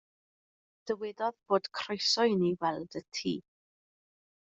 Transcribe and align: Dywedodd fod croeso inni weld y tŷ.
Dywedodd 0.91 1.37
fod 1.51 1.71
croeso 1.81 2.29
inni 2.33 2.53
weld 2.67 3.01
y 3.03 3.07
tŷ. 3.21 3.37